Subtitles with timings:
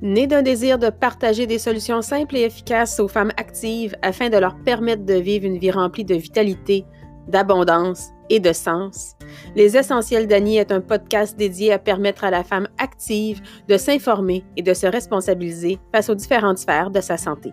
[0.00, 4.36] Né d'un désir de partager des solutions simples et efficaces aux femmes actives afin de
[4.36, 6.84] leur permettre de vivre une vie remplie de vitalité,
[7.26, 9.16] d'abondance et de sens,
[9.56, 14.44] Les Essentiels d'Annie est un podcast dédié à permettre à la femme active de s'informer
[14.56, 17.52] et de se responsabiliser face aux différentes sphères de sa santé.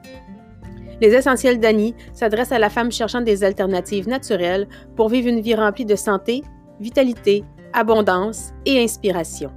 [1.02, 5.56] Les Essentiels d'Annie s'adressent à la femme cherchant des alternatives naturelles pour vivre une vie
[5.56, 6.44] remplie de santé,
[6.80, 7.44] vitalité,
[7.74, 9.52] abondance et inspiration.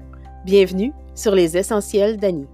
[0.45, 2.49] Bienvenue sur Les Essentiels d'Annie.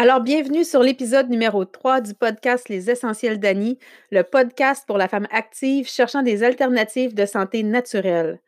[0.00, 3.80] Alors, bienvenue sur l'épisode numéro 3 du podcast Les Essentiels d'Annie,
[4.12, 8.40] le podcast pour la femme active cherchant des alternatives de santé naturelle.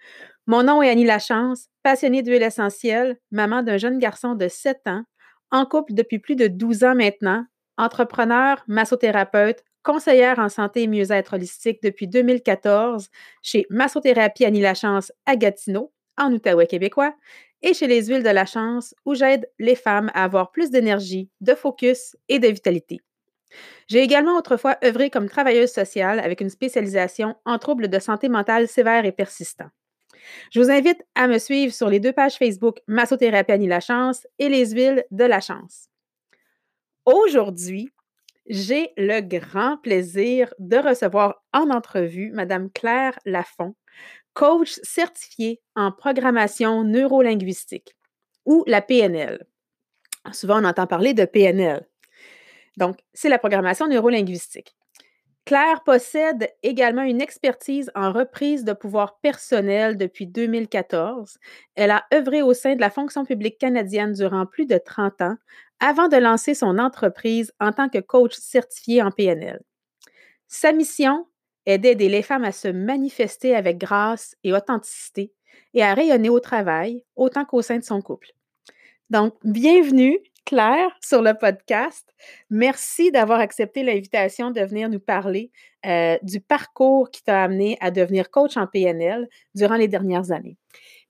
[0.46, 5.02] Mon nom est Annie Lachance, passionnée d'huile essentielle, maman d'un jeune garçon de 7 ans,
[5.50, 7.44] en couple depuis plus de 12 ans maintenant,
[7.76, 13.08] entrepreneur, massothérapeute, conseillère en santé et mieux-être holistique depuis 2014
[13.42, 17.12] chez Massothérapie Annie Lachance à Gatineau, en Outaouais québécois,
[17.62, 21.28] et chez les huiles de la chance où j'aide les femmes à avoir plus d'énergie,
[21.40, 23.00] de focus et de vitalité.
[23.88, 28.68] J'ai également autrefois œuvré comme travailleuse sociale avec une spécialisation en troubles de santé mentale
[28.68, 29.70] sévères et persistants.
[30.52, 34.48] Je vous invite à me suivre sur les deux pages Facebook Massothérapie Annie Lachance et
[34.48, 35.88] les huiles de la chance.
[37.06, 37.90] Aujourd'hui,
[38.46, 43.74] j'ai le grand plaisir de recevoir en entrevue Madame Claire Lafont,
[44.34, 47.94] coach certifié en programmation neurolinguistique
[48.46, 49.46] ou la PNL.
[50.32, 51.86] Souvent, on entend parler de PNL.
[52.76, 54.74] Donc, c'est la programmation neurolinguistique.
[55.44, 61.38] Claire possède également une expertise en reprise de pouvoir personnel depuis 2014.
[61.74, 65.36] Elle a œuvré au sein de la fonction publique canadienne durant plus de 30 ans
[65.80, 69.60] avant de lancer son entreprise en tant que coach certifié en PNL.
[70.46, 71.26] Sa mission
[71.66, 75.32] est d'aider les femmes à se manifester avec grâce et authenticité
[75.74, 78.28] et à rayonner au travail autant qu'au sein de son couple.
[79.10, 82.12] Donc, bienvenue, Claire, sur le podcast.
[82.48, 85.50] Merci d'avoir accepté l'invitation de venir nous parler
[85.86, 90.56] euh, du parcours qui t'a amené à devenir coach en PNL durant les dernières années.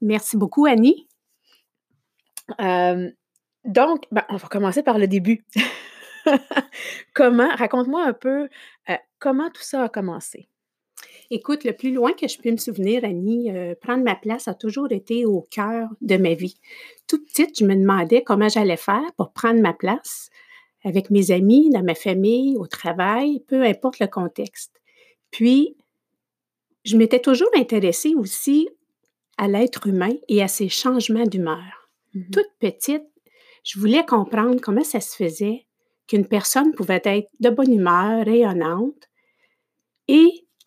[0.00, 1.08] Merci beaucoup, Annie.
[2.60, 3.10] Euh,
[3.64, 5.44] donc, ben, on va commencer par le début.
[7.14, 8.48] comment, raconte-moi un peu
[9.20, 10.48] comment tout ça a commencé?
[11.31, 14.54] Écoute, le plus loin que je peux me souvenir, Annie, euh, prendre ma place a
[14.54, 16.56] toujours été au cœur de ma vie.
[17.06, 20.28] Toute petite, je me demandais comment j'allais faire pour prendre ma place
[20.84, 24.81] avec mes amis, dans ma famille, au travail, peu importe le contexte.
[25.31, 25.76] Puis,
[26.84, 28.69] je m'étais toujours intéressée aussi
[29.37, 31.88] à l'être humain et à ses changements d'humeur.
[32.14, 33.06] Mmh Toute petite,
[33.62, 35.66] je voulais comprendre comment ça se faisait
[36.08, 39.09] qu'une personne pouvait être de bonne humeur, rayonnante,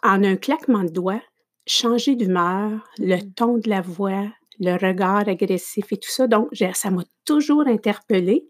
[0.04, 1.22] en un claquement de doigts,
[1.66, 3.34] changer d'humeur, le mmh.
[3.36, 4.28] ton de la voix,
[4.60, 6.28] le regard agressif et tout ça.
[6.28, 8.48] Donc, ça m'a toujours interpellée.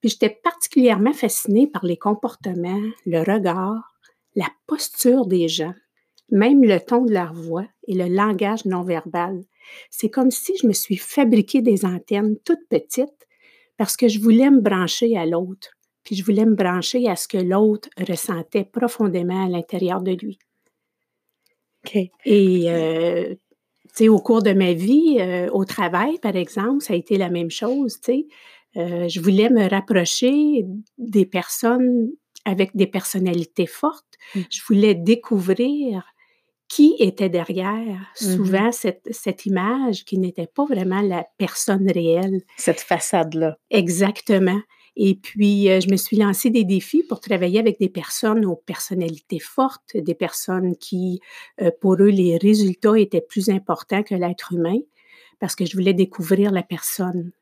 [0.00, 3.96] Puis j'étais particulièrement fascinée par les comportements, le regard,
[4.34, 5.74] la posture des gens,
[6.30, 9.40] même le ton de leur voix et le langage non verbal.
[9.90, 13.28] C'est comme si je me suis fabriqué des antennes toutes petites
[13.76, 15.70] parce que je voulais me brancher à l'autre,
[16.02, 20.38] puis je voulais me brancher à ce que l'autre ressentait profondément à l'intérieur de lui.
[22.24, 23.34] Et euh,
[24.08, 27.50] au cours de ma vie, euh, au travail, par exemple, ça a été la même
[27.50, 28.00] chose.
[28.76, 30.64] Euh, je voulais me rapprocher
[30.98, 32.10] des personnes
[32.44, 34.16] avec des personnalités fortes.
[34.34, 34.40] Mmh.
[34.50, 36.04] Je voulais découvrir
[36.68, 42.40] qui était derrière mmh souvent cette, cette, image qui n'était pas vraiment la personne réelle.
[42.56, 43.58] Cette façade-là.
[43.70, 44.60] Exactement.
[44.96, 48.56] Et puis, euh, je me suis lancé des défis pour travailler avec des personnes aux
[48.56, 51.20] personnalités fortes, des personnes qui,
[51.60, 54.78] euh, pour eux, les résultats étaient plus importants que l'être humain,
[55.40, 57.32] parce que je voulais découvrir la personne.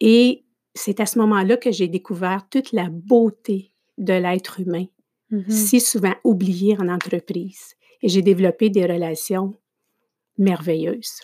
[0.00, 0.44] Et
[0.74, 4.86] c'est à ce moment-là que j'ai découvert toute la beauté de l'être humain,
[5.30, 9.54] mmh si souvent oublié en entreprise et j'ai développé des relations
[10.38, 11.20] merveilleuses.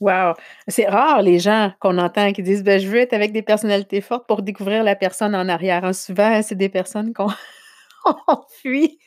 [0.00, 0.34] Wow!
[0.68, 4.00] C'est rare les gens qu'on entend qui disent ben, Je veux être avec des personnalités
[4.00, 5.84] fortes pour découvrir la personne en arrière.
[5.84, 7.28] Hein, souvent, c'est des personnes qu'on
[8.62, 8.98] fuit.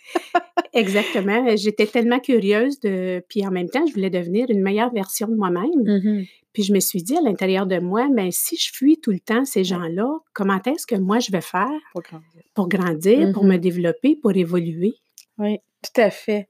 [0.73, 1.45] Exactement.
[1.55, 3.23] J'étais tellement curieuse de.
[3.29, 5.69] Puis en même temps, je voulais devenir une meilleure version de moi-même.
[5.83, 9.11] Mmh Puis je me suis dit à l'intérieur de moi, mais si je fuis tout
[9.11, 13.31] le temps ces gens-là, comment est-ce que moi je vais faire pour grandir, pour, grandir,
[13.33, 14.95] pour me mmh développer, pour évoluer?
[15.37, 15.59] Oui.
[15.81, 16.47] Tout à fait.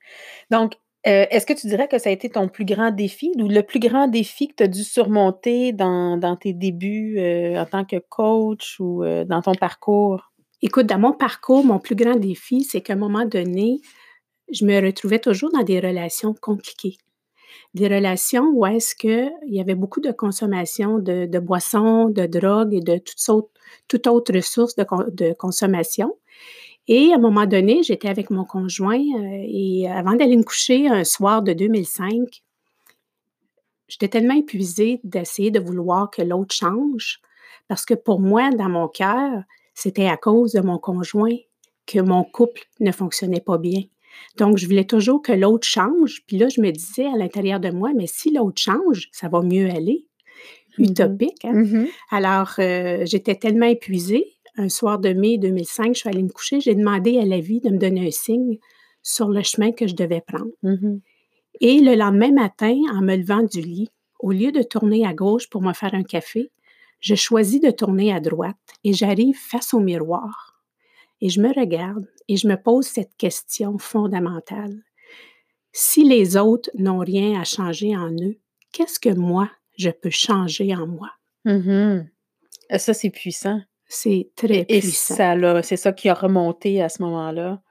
[0.49, 0.73] Donc,
[1.07, 3.63] euh, est-ce que tu dirais que ça a été ton plus grand défi ou le
[3.63, 7.95] plus grand défi que tu as dû surmonter dans, tes débuts euh, en tant que
[7.97, 10.31] coach ou euh, dans ton parcours?
[10.61, 13.79] Écoute, dans mon parcours, mon plus grand défi, c'est qu'à un moment donné,
[14.51, 16.97] je me retrouvais toujours dans des relations compliquées.
[17.73, 22.81] des relations où est-ce qu'il y avait beaucoup de consommation de, boissons, de drogues et
[22.81, 23.49] de toutes autres,
[23.87, 26.15] toute autre ressource de, consommation.
[26.87, 30.87] Et à un moment donné, j'étais avec mon conjoint euh, et avant d'aller me coucher
[30.87, 32.41] un soir de 2005,
[33.87, 37.21] j'étais tellement épuisée d'essayer de vouloir que l'autre change
[37.67, 39.43] parce que pour moi, dans mon cœur,
[39.73, 41.37] c'était à cause de mon conjoint
[41.85, 43.83] que mon couple ne fonctionnait pas bien.
[44.37, 46.23] Donc, je voulais toujours que l'autre change.
[46.27, 49.41] Puis là, je me disais à l'intérieur de moi, mais si l'autre change, ça va
[49.41, 50.05] mieux aller.
[50.77, 51.45] Mmh Utopique.
[51.45, 51.53] Hein?
[51.53, 54.33] Mmh Alors, euh, j'étais tellement épuisée.
[54.57, 56.59] Un soir de mai 2005, je suis allée me coucher.
[56.59, 58.57] J'ai demandé à la vie de me donner un signe
[59.01, 60.51] sur le chemin que je devais prendre.
[60.63, 60.97] Mmh
[61.61, 63.89] Et le lendemain matin, en me levant du lit,
[64.19, 66.51] au lieu de tourner à gauche pour me faire un café,
[66.99, 70.61] je choisis de tourner à droite et j'arrive face au miroir.
[71.21, 74.83] Et je me regarde et je me pose cette question fondamentale.
[75.73, 78.37] Si les autres n'ont rien à changer en eux,
[78.71, 81.09] qu'est-ce que moi, je peux changer en moi?
[81.45, 82.01] Mmh
[82.77, 83.61] ça, c'est puissant.
[83.93, 85.57] C'est très puissant.
[85.57, 87.61] Et c'est ça qui a remonté à ce moment-là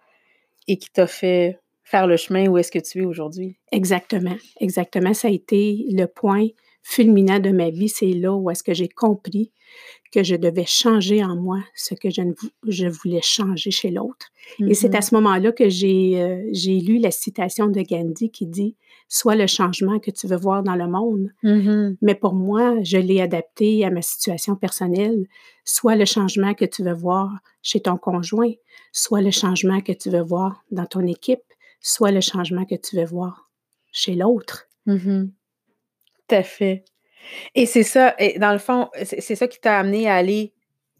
[0.68, 3.56] et qui t'a fait faire le chemin où est-ce que tu es aujourd'hui.
[3.72, 5.14] Exactement, exactement.
[5.14, 6.48] Ça a été le point
[6.82, 7.88] fulminant de ma vie.
[7.88, 9.50] C'est là où est-ce que j'ai compris
[10.12, 12.34] que je devais changer en moi ce que je, ne,
[12.66, 14.26] je voulais changer chez l'autre.
[14.68, 15.08] Et c'est à mm-hmm.
[15.08, 18.76] ce moment-là que j'ai euh, j'ai lu la citation de Gandhi qui dit
[19.12, 21.30] Sois le changement que tu veux voir dans le monde.
[21.42, 21.96] Mm-hmm.
[22.00, 25.26] Mais pour moi, je l'ai adapté à ma situation personnelle.
[25.64, 28.52] Sois le changement que tu veux voir chez ton conjoint.
[28.92, 31.42] Sois le changement que tu veux voir dans ton équipe.
[31.80, 33.50] Sois le changement que tu veux voir
[33.90, 34.68] chez l'autre.
[34.86, 35.28] Mm-hmm.
[36.28, 36.84] Tout à fait.
[37.56, 40.54] Et c'est ça, et dans le fond, c'est ça qui t'a amené à aller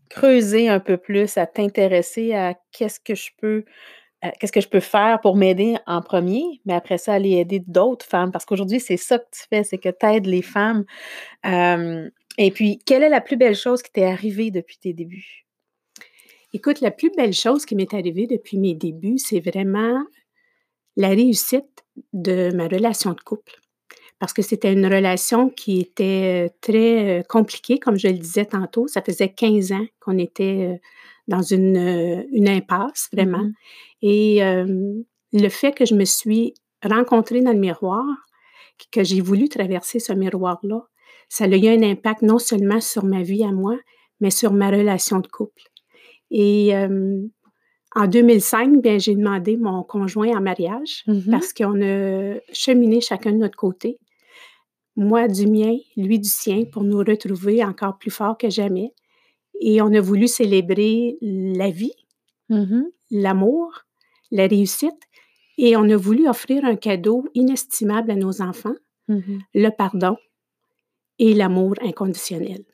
[0.08, 3.64] creuser un peu plus, à t'intéresser à qu'est-ce que je peux
[4.38, 8.06] qu'est-ce que je peux faire pour m'aider en premier, mais après ça, aller aider d'autres
[8.06, 8.32] femmes?
[8.32, 10.84] Parce qu'aujourd'hui, c'est ça que tu fais, c'est que tu aides les femmes.
[11.44, 15.46] et puis, quelle est la plus belle chose qui t'est arrivée depuis tes débuts?
[16.52, 20.02] Écoute, la plus belle chose qui m'est arrivée depuis mes débuts, c'est vraiment
[20.96, 23.60] la réussite de ma relation de couple
[24.20, 28.44] parce que c'était une relation qui était euh, très euh, compliquée, comme je le disais
[28.44, 28.86] tantôt.
[28.86, 30.76] Ça faisait 15 ans qu'on était euh,
[31.30, 33.44] dans une, une impasse, vraiment.
[34.02, 35.04] Mm-hmm.
[35.32, 38.04] Et le fait que je me suis rencontrée dans le miroir,
[38.90, 40.82] que j'ai voulu traverser ce miroir-là,
[41.28, 43.76] ça a eu un impact non seulement sur ma vie à moi,
[44.20, 45.62] mais sur ma relation de couple.
[46.30, 46.72] Et
[47.94, 51.30] en 2005, bien, j'ai demandé mon conjoint en mariage mm-hmm.
[51.30, 53.98] parce qu'on a cheminé chacun de notre côté
[54.96, 58.92] moi du mien, lui du sien, pour nous retrouver encore plus fort que jamais.
[59.60, 61.94] Et on a voulu célébrer la vie,
[62.48, 63.86] mmh l'amour,
[64.30, 65.02] la réussite,
[65.58, 68.76] et on a voulu offrir un cadeau inestimable à nos enfants,
[69.08, 70.16] mmh le pardon
[71.18, 72.64] et l'amour inconditionnel.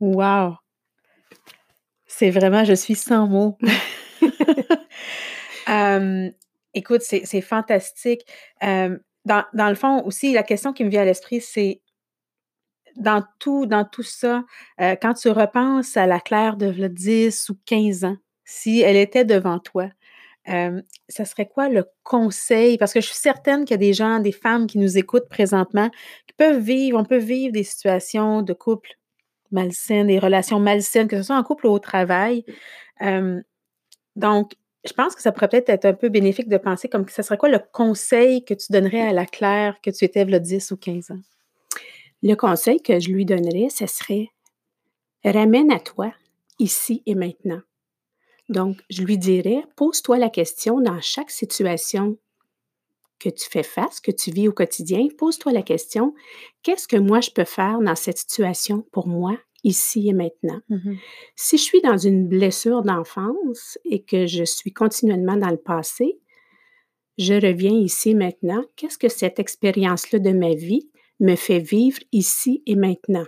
[0.00, 0.54] Wow!
[2.06, 3.58] C'est vraiment, je suis sans mots.
[6.74, 8.24] écoute, c'est fantastique
[9.28, 11.80] dans, le fond aussi, la question qui me vient à l'esprit, c'est
[12.98, 14.44] dans tout, dans tout ça,
[14.80, 19.24] euh, quand tu repenses à la Claire de 10 ou 15 ans, si elle était
[19.24, 19.88] devant toi,
[20.48, 22.78] euh, ça serait quoi le conseil?
[22.78, 25.28] Parce que je suis certaine qu'il y a des gens, des femmes qui nous écoutent
[25.28, 25.90] présentement,
[26.26, 28.98] qui peuvent vivre, on peut vivre des situations de couple
[29.50, 32.44] malsaines, des relations malsaines, que ce soit en couple ou au travail.
[33.02, 33.40] Euh,
[34.16, 37.12] donc, je pense que ça pourrait peut-être être un peu bénéfique de penser comme que
[37.12, 40.40] ce serait quoi le conseil que tu donnerais à la Claire que tu étais le
[40.40, 41.20] 10 ou 15 ans?
[42.22, 44.28] Le conseil que je lui donnerais, ce serait
[45.24, 46.12] ramène à toi
[46.58, 47.60] ici et maintenant.
[48.48, 52.16] Donc, je lui dirais, pose-toi la question dans chaque situation
[53.18, 56.14] que tu fais face, que tu vis au quotidien, pose-toi la question,
[56.62, 60.60] qu'est-ce que moi je peux faire dans cette situation pour moi ici et maintenant?
[60.68, 60.94] Mmh
[61.34, 66.18] si je suis dans une blessure d'enfance et que je suis continuellement dans le passé,
[67.16, 68.64] je reviens ici maintenant.
[68.76, 70.88] Qu'est-ce que cette expérience-là de ma vie
[71.20, 73.26] me fait vivre ici et maintenant?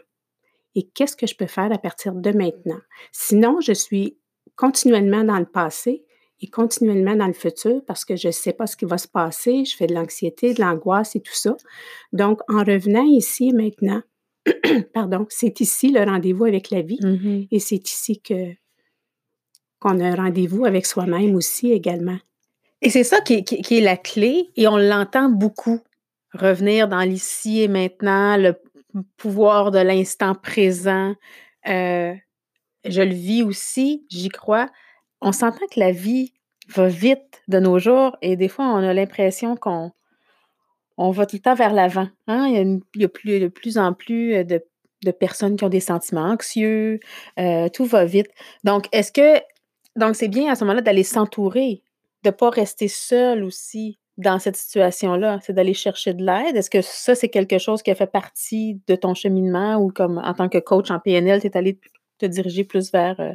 [0.74, 2.80] Et qu'est-ce que je peux faire à partir de maintenant?
[3.12, 4.18] Sinon, je suis
[4.56, 6.04] continuellement dans le passé
[6.40, 9.08] et continuellement dans le futur parce que je ne sais pas ce qui va se
[9.08, 11.56] passer, je fais de l'anxiété, de l'angoisse et tout ça.
[12.12, 14.02] Donc, en revenant ici et maintenant,
[14.94, 18.54] pardon, c'est ici le rendez-vous avec la vie mmh et c'est ici que
[19.80, 22.18] qu'on a un rendez-vous avec soi-même aussi également.
[22.82, 25.80] Et c'est ça qui est, la clé et on l'entend beaucoup.
[26.32, 28.54] Revenir dans l'ici et maintenant, le
[29.16, 31.14] pouvoir de l'instant présent.
[31.68, 32.14] Euh,
[32.84, 34.68] je le vis aussi, j'y crois.
[35.20, 36.32] On s'entend que la vie
[36.68, 39.92] va vite de nos jours et des fois, on a l'impression qu'on
[40.96, 42.08] on va tout le temps vers l'avant.
[42.26, 42.46] Hein?
[42.48, 44.62] Il, y a de plus en plus de,
[45.04, 47.00] de personnes qui ont des sentiments anxieux,
[47.38, 48.28] euh, tout va vite.
[48.64, 49.40] Donc, est-ce que,
[49.96, 51.82] donc c'est bien à ce moment-là d'aller s'entourer,
[52.22, 56.56] de ne pas rester seul aussi dans cette situation-là, c'est d'aller chercher de l'aide?
[56.56, 60.18] Est-ce que ça, c'est quelque chose qui a fait partie de ton cheminement ou comme
[60.18, 61.78] en tant que coach en PNL, tu es allé
[62.18, 63.32] te diriger plus vers, euh,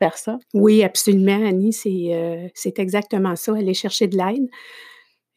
[0.00, 0.38] vers ça?
[0.54, 4.48] Oui, absolument, Annie, c'est, euh, c'est exactement ça, aller chercher de l'aide.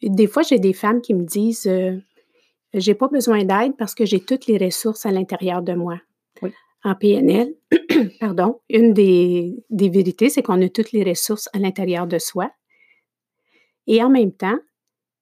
[0.03, 1.97] Des fois, j'ai des femmes qui me disent euh,
[2.73, 5.99] J'ai pas besoin d'aide parce que j'ai toutes les ressources à l'intérieur de moi.
[6.41, 6.51] Oui.
[6.83, 7.55] En PNL,
[8.19, 12.51] pardon, une des, des vérités, c'est qu'on a toutes les ressources à l'intérieur de soi.
[13.87, 14.59] Et en même temps,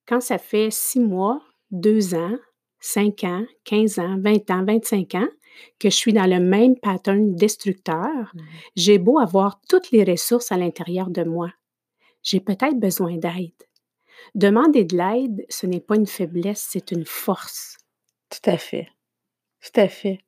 [0.08, 1.41] quand ça fait six mois,
[1.72, 2.38] deux ans,
[2.79, 5.27] cinq ans, quinze ans, vingt ans, vingt-cinq ans,
[5.79, 8.39] que je suis dans le même pattern destructeur, mmh.
[8.75, 11.51] j'ai beau avoir toutes les ressources à l'intérieur de moi.
[12.24, 13.51] J'ai peut-être besoin d'aide.
[14.36, 17.77] Demander de l'aide, ce n'est pas une faiblesse, c'est une force.
[18.29, 18.88] Tout à fait.
[19.62, 20.20] Tout à fait.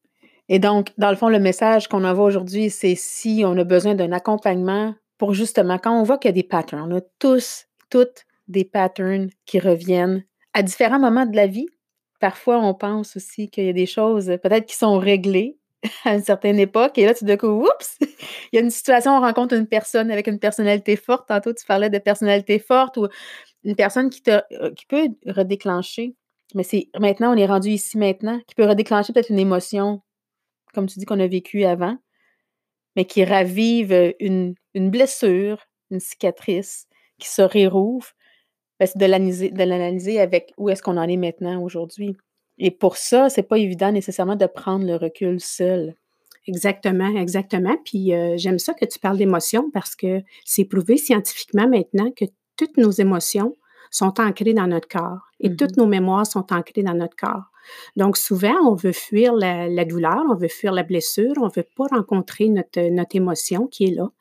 [0.47, 3.95] Et donc, dans le fond, le message qu'on envoie aujourd'hui, c'est si on a besoin
[3.95, 7.65] d'un accompagnement pour justement, quand on voit qu'il y a des patterns, on a tous,
[7.95, 11.69] toutes des patterns qui reviennent à différents moments de la vie.
[12.19, 15.57] Parfois, on pense aussi qu'il y a des choses peut-être qui sont réglées
[16.03, 16.97] à une certaine époque.
[16.97, 18.07] Et là, tout d'un coup, oups, il
[18.51, 21.29] y a une situation, on rencontre une personne avec une personnalité forte.
[21.29, 23.07] Tantôt, tu parlais de personnalité forte ou
[23.63, 26.15] une personne qui, te, euh, qui peut redéclencher,
[26.53, 30.01] mais c'est maintenant, on est rendu ici maintenant, qui peut redéclencher peut-être une émotion,
[30.73, 31.97] comme tu dis, qu'on a vécue avant,
[32.97, 38.07] mais qui ravive une, une blessure, une cicatrice, qui se rérouvre.
[38.79, 42.17] Ben, c'est de l'analyser avec où est-ce qu'on en est maintenant aujourd'hui.
[42.57, 45.95] Et pour ça, c'est pas évident nécessairement de prendre le recul seul.
[46.47, 47.75] Exactement, exactement.
[47.83, 52.25] Puis euh, j'aime ça que tu parles d'émotions parce que c'est prouvé scientifiquement maintenant que
[52.55, 53.55] toutes nos émotions
[53.89, 55.55] sont ancrées dans notre corps et mm-hmm.
[55.55, 57.51] toutes nos mémoires sont ancrées dans notre corps.
[57.95, 61.67] Donc, souvent, on veut fuir la, douleur, on veut fuir la blessure, on ne veut
[61.75, 64.11] pas rencontrer notre, notre émotion qui est là.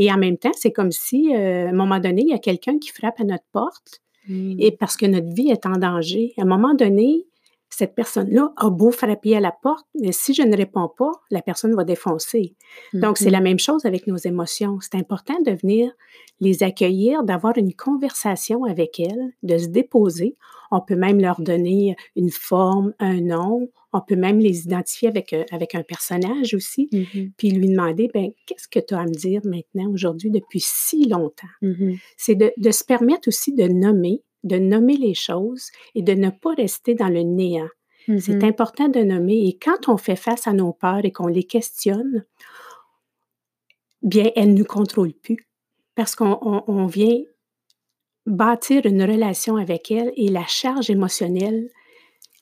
[0.00, 2.38] Et en même temps, c'est comme si, euh, à un moment donné, il y a
[2.38, 4.76] quelqu'un qui frappe à notre porte et mm.
[4.78, 6.32] parce que notre vie est en danger.
[6.38, 7.26] À un moment donné,
[7.68, 11.42] cette personne-là a beau frapper à la porte, mais si je ne réponds pas, la
[11.42, 12.56] personne va défoncer.
[12.94, 13.42] Donc, c'est la mm-hmm.
[13.42, 14.78] même chose avec nos émotions.
[14.80, 15.92] C'est important de venir
[16.40, 20.34] les accueillir, d'avoir une conversation avec elles, de se déposer.
[20.70, 23.68] On peut même leur donner une forme, un nom.
[23.92, 27.32] On peut même les identifier avec, euh, avec un personnage aussi, mm-hmm.
[27.36, 31.08] puis lui demander, ben, qu'est-ce que tu as à me dire maintenant, aujourd'hui, depuis si
[31.08, 31.48] longtemps?
[31.62, 31.98] Mm-hmm.
[32.16, 36.30] C'est de, de se permettre aussi de nommer de nommer les choses et de ne
[36.30, 37.68] pas rester dans le néant.
[38.06, 38.44] C'est mm-hmm.
[38.44, 39.46] important de nommer.
[39.46, 42.24] Et quand on fait face à nos peurs et qu'on les questionne,
[44.02, 45.46] bien, elles ne nous contrôlent plus
[45.94, 47.20] parce qu'on vient
[48.26, 51.68] bâtir une relation avec elles et la charge émotionnelle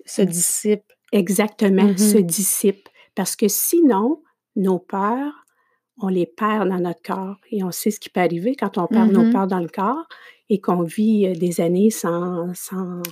[0.06, 0.92] se dissipe.
[1.12, 2.22] Exactement, se mm-hmm.
[2.22, 2.88] dissipe.
[3.14, 4.22] Parce que sinon,
[4.56, 5.44] nos peurs,
[6.00, 7.36] on les perd dans notre corps.
[7.50, 9.32] Et on sait ce qui peut arriver quand on perd nos mm-hmm.
[9.32, 10.06] peurs dans le corps
[10.50, 13.02] et qu'on vit des années sans, sans,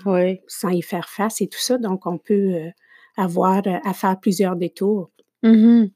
[0.46, 1.78] sans y faire face et tout ça.
[1.78, 2.70] Donc, on peut
[3.16, 5.10] avoir à faire plusieurs détours.
[5.42, 5.86] Mmh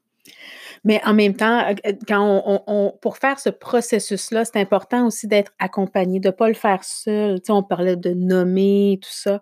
[0.83, 1.73] Mais en même temps,
[2.07, 6.53] quand on, pour faire ce processus-là, c'est important aussi d'être accompagné, de ne pas le
[6.53, 7.39] faire seul.
[7.39, 9.41] Tu sais, on parlait de nommer, tout ça.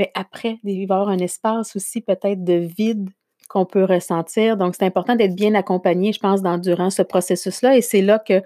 [0.00, 3.10] Mais après, il va y avoir un espace aussi peut-être de vide
[3.50, 4.56] qu'on peut ressentir.
[4.56, 7.76] Donc, c'est important d'être bien accompagné, je pense, dans, durant ce processus-là.
[7.76, 8.42] Et c'est là que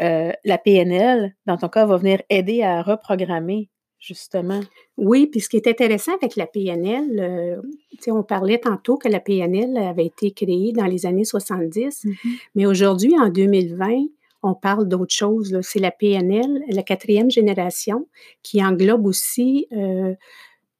[0.00, 4.60] euh, la PNL, dans ton cas, va venir aider à reprogrammer, justement.
[4.96, 9.20] Oui, puis ce qui est intéressant avec la PNL, euh, on parlait tantôt que la
[9.20, 12.16] PNL avait été créée dans les années 70, mm-hmm.
[12.54, 14.06] mais aujourd'hui, en 2020,
[14.42, 15.58] on parle d'autre chose.
[15.60, 18.08] C'est la PNL, la quatrième génération,
[18.42, 20.14] qui englobe aussi, euh,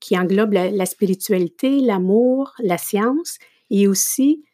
[0.01, 3.39] qui englobe la spiritualité, l'amour, la science
[3.71, 4.45] et aussi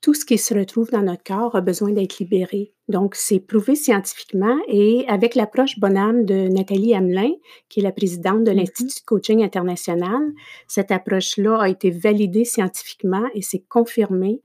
[0.00, 2.72] tout ce qui se retrouve dans notre corps a besoin d'être libéré.
[2.88, 7.32] Donc, c'est prouvé scientifiquement et avec l'approche Bonhomme de Nathalie Hamelin,
[7.68, 8.56] qui est la présidente de mm-hmm.
[8.56, 10.22] l'Institut de coaching international,
[10.66, 14.40] cette approche-là a été validée scientifiquement et c'est confirmé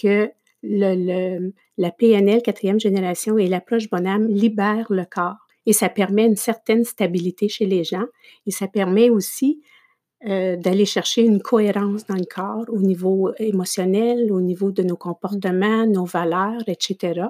[0.00, 0.30] que
[0.62, 5.46] le, la PNL quatrième génération et l'approche Bonhomme libèrent le corps.
[5.64, 8.06] Et ça permet une certaine stabilité chez les gens
[8.46, 9.62] et ça permet aussi
[10.28, 14.96] euh, d'aller chercher une cohérence dans le corps au niveau émotionnel, au niveau de nos
[14.96, 17.22] comportements, nos valeurs, etc.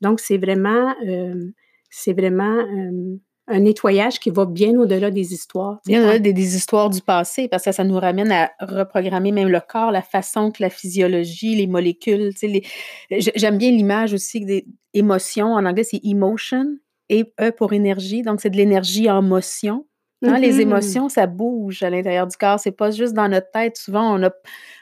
[0.00, 1.50] Donc, c'est vraiment, euh,
[1.90, 3.16] c'est vraiment euh,
[3.48, 5.80] un nettoyage qui va bien au-delà des histoires.
[5.84, 9.60] Bien au-delà des, histoires du passé, parce que ça nous ramène à reprogrammer même le
[9.60, 12.30] corps, la façon que la physiologie, les molécules.
[12.42, 12.62] Les...
[13.10, 14.64] J'aime bien l'image aussi des
[14.94, 15.54] émotions.
[15.54, 16.78] En anglais, c'est emotion,
[17.08, 18.22] et E pour énergie.
[18.22, 19.87] Donc, c'est de l'énergie en motion.
[20.22, 20.60] Hein, Les Mhm.
[20.60, 22.58] émotions, ça bouge à l'intérieur du corps.
[22.58, 23.76] C'est pas juste dans notre tête.
[23.76, 24.30] Souvent, on, a,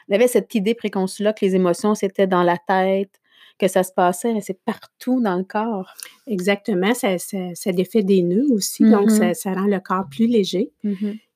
[0.09, 3.11] on avait cette idée préconçue-là que les émotions, c'était dans la tête,
[3.59, 5.93] que ça se passait, mais c'est partout dans le corps.
[6.27, 9.09] Exactement, ça, ça, ça défait des nœuds aussi, donc Mhm.
[9.09, 10.71] ça, ça rend le corps plus léger.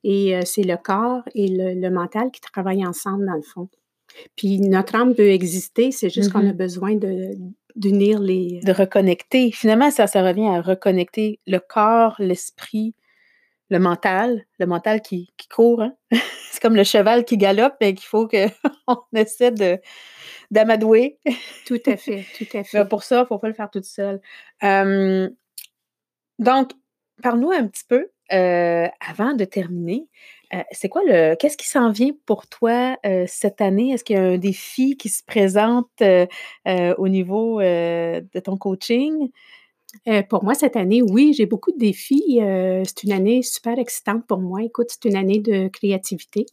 [0.03, 3.69] Et euh, c'est le corps et le, le mental qui travaillent ensemble, dans le fond.
[4.35, 7.31] Puis notre âme peut exister, c'est juste qu'on a besoin de
[7.77, 8.59] d'unir les...
[8.65, 9.49] De reconnecter.
[9.51, 12.93] Finalement, ça, ça revient à reconnecter le corps, l'esprit,
[13.71, 14.45] le mental.
[14.59, 15.81] Le mental qui, qui court.
[15.81, 15.95] hein.
[16.51, 19.79] c'est comme le cheval qui galope et qu'il faut qu'on essaie de
[20.51, 21.17] d'amadouer.
[21.65, 22.85] Tout à fait, tout à Mais fait.
[22.85, 24.21] pour ça, il ne faut pas le faire toute seule.
[24.63, 25.29] Euh,
[26.39, 26.71] donc,
[27.21, 30.07] parle-nous un petit peu, euh, avant de terminer,
[30.53, 31.35] euh, c'est quoi le.
[31.35, 33.91] Qu'est-ce qui s'en vient pour toi euh, cette année?
[33.91, 35.89] Est-ce qu'il y a un défi qui se présente
[36.65, 39.29] au niveau de ton coaching?
[40.07, 42.39] Euh, pour moi, cette année, oui, j'ai beaucoup de défis.
[42.41, 44.63] Euh, c'est une année super excitante pour moi.
[44.63, 46.45] Écoute, c'est une année de créativité.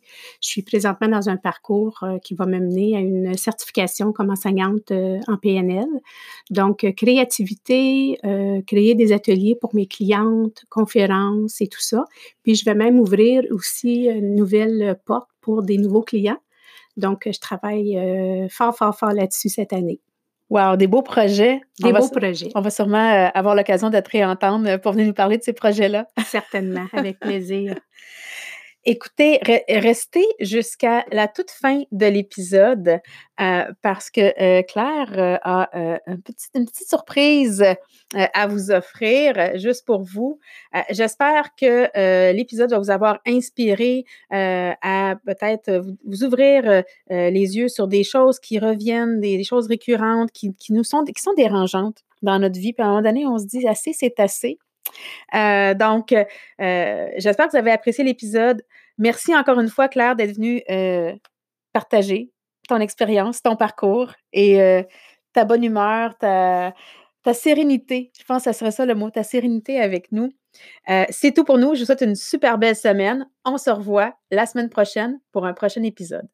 [0.43, 4.31] Je suis présentement dans un parcours euh, qui va me mener à une certification comme
[4.31, 5.87] enseignante en PNL.
[6.51, 8.19] Donc, créativité,
[8.67, 12.05] créer des ateliers pour mes clientes, conférences et tout ça.
[12.43, 16.39] Puis, je vais même ouvrir aussi une nouvelle porte pour des nouveaux clients.
[16.97, 17.99] Donc, je travaille
[18.51, 20.01] fort, fort, fort là-dessus cette année.
[20.51, 21.61] Wow, des beaux projets.
[21.79, 24.79] Des on va, beaux s- projets, on va sûrement euh, avoir l'occasion de te réentendre
[24.81, 26.07] pour venir nous parler de ces projets-là.
[26.25, 27.75] certainement, avec plaisir.
[28.91, 33.01] Écoutez, re- restez jusqu'à la toute fin de l'épisode
[33.39, 36.01] euh, parce que euh, Claire euh, a
[36.55, 37.63] une petite surprise
[38.15, 40.41] à vous offrir juste pour vous.
[40.89, 48.05] J'espère que l'épisode va vous avoir inspiré à peut-être vous, ouvrir les yeux sur des
[48.05, 52.73] choses qui reviennent, des, choses récurrentes qui, nous sont, qui sont dérangeantes dans notre vie.
[52.73, 54.59] Puis à un moment donné, on se dit assez, c'est assez.
[55.35, 56.15] Donc,
[56.59, 58.63] j'espère que vous avez apprécié l'épisode.
[58.99, 61.15] Merci encore une fois, Claire, d'être venue euh,
[61.73, 62.33] partager
[62.69, 64.83] ton expérience, ton parcours et euh,
[65.33, 66.75] ta bonne humeur, ta,
[67.33, 68.11] sérénité.
[68.19, 70.31] Je pense que ce serait ça le mot, ta sérénité avec nous.
[70.89, 71.75] Euh, C'est tout pour nous.
[71.75, 73.29] Je vous souhaite une super belle semaine.
[73.45, 76.27] On se revoit la semaine prochaine pour un prochain épisode.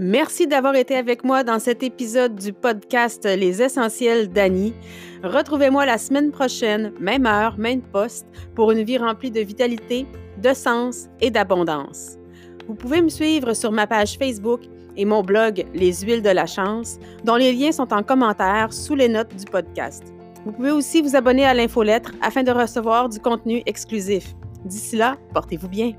[0.00, 4.74] Merci d'avoir été avec moi dans cet épisode du podcast Les Essentiels d'Annie.
[5.22, 8.26] Retrouvez-moi la semaine prochaine, même heure, même poste,
[8.56, 10.08] pour une vie remplie de vitalité,
[10.42, 12.18] de sens et d'abondance.
[12.66, 14.62] Vous pouvez me suivre sur ma page Facebook
[14.96, 18.96] et mon blog Les Huiles de la Chance, dont les liens sont en commentaire sous
[18.96, 20.02] les notes du podcast.
[20.44, 24.34] Vous pouvez aussi vous abonner à l'infolettre afin de recevoir du contenu exclusif.
[24.64, 25.92] D'ici là, portez-vous bien.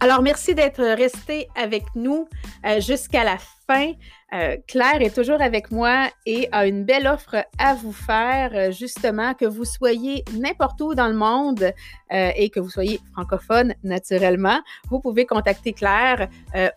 [0.00, 2.28] Alors, merci d'être resté avec nous
[2.64, 3.94] euh, jusqu'à la fin.
[4.32, 8.70] Euh, Claire est toujours avec moi et a une belle offre à vous faire, euh,
[8.70, 11.72] justement, que vous soyez n'importe où dans le monde
[12.10, 14.60] et que vous soyez francophone, naturellement.
[14.88, 16.28] Vous pouvez contacter Claire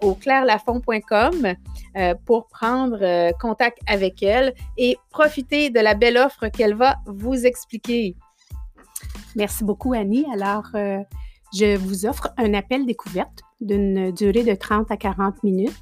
[0.02, 1.54] au clairelafont.com
[1.96, 7.46] euh, pour prendre contact avec elle et profiter de la belle offre qu'elle va vous
[7.46, 8.16] expliquer.
[9.38, 10.26] Merci beaucoup, Annie.
[10.34, 10.72] Alors,
[11.54, 15.82] je vous offre un appel découverte d'une durée de 30 à 40 minutes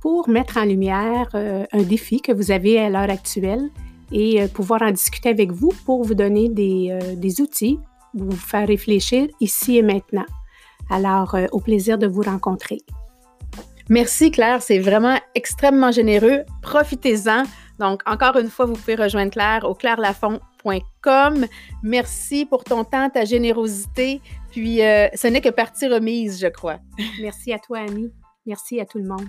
[0.00, 3.70] pour mettre en lumière euh, un défi que vous avez à l'heure actuelle
[4.10, 7.78] et euh, pouvoir en discuter avec vous pour vous donner des, euh, outils,
[8.14, 10.26] vous faire réfléchir ici et maintenant.
[10.90, 12.80] Alors, au plaisir de vous rencontrer.
[13.88, 16.42] Merci Claire, c'est vraiment extrêmement généreux.
[16.60, 17.44] Profitez-en.
[17.78, 19.74] Donc, encore une fois, vous pouvez rejoindre Claire au
[21.82, 24.20] Merci pour ton temps, ta générosité.
[24.50, 26.78] Puis, euh, ce n'est que partie remise, je crois.
[27.20, 28.12] Merci à toi, Annie.
[28.46, 29.26] Merci à tout le monde.